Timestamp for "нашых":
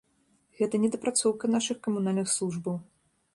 1.57-1.77